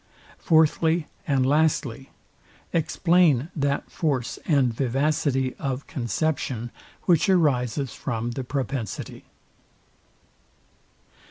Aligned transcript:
Fourthly 0.39 1.05
and 1.27 1.45
lastly, 1.45 2.09
Explain 2.73 3.51
that 3.55 3.91
force 3.91 4.39
and 4.47 4.73
vivacity 4.73 5.53
of 5.57 5.85
conception, 5.85 6.71
which 7.03 7.29
arises 7.29 7.93
from 7.93 8.31
the 8.31 8.43
propensity. 8.43 9.25